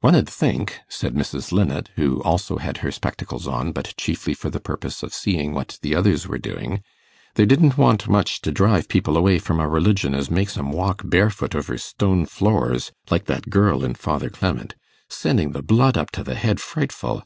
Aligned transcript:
'One 0.00 0.14
'ud 0.14 0.28
think,' 0.28 0.78
said 0.88 1.12
Mrs. 1.16 1.50
Linnet, 1.50 1.88
who 1.96 2.22
also 2.22 2.58
had 2.58 2.76
her 2.86 2.92
spectacles 2.92 3.48
on, 3.48 3.72
but 3.72 3.94
chiefly 3.96 4.32
for 4.32 4.48
the 4.48 4.60
purpose 4.60 5.02
of 5.02 5.12
seeing 5.12 5.54
what 5.54 5.80
the 5.82 5.92
others 5.92 6.28
were 6.28 6.38
doing, 6.38 6.82
'there 7.34 7.46
didn't 7.46 7.76
want 7.76 8.06
much 8.08 8.40
to 8.42 8.52
drive 8.52 8.86
people 8.88 9.16
away 9.16 9.40
from 9.40 9.58
a 9.58 9.68
religion 9.68 10.14
as 10.14 10.30
makes 10.30 10.56
'em 10.56 10.70
walk 10.70 11.02
barefoot 11.04 11.56
over 11.56 11.76
stone 11.78 12.26
floors, 12.26 12.92
like 13.10 13.24
that 13.24 13.50
girl 13.50 13.82
in 13.84 13.94
Father 13.96 14.30
Clement 14.30 14.76
sending 15.10 15.50
the 15.50 15.62
blood 15.64 15.96
up 15.98 16.12
to 16.12 16.22
the 16.22 16.36
head 16.36 16.60
frightful. 16.60 17.24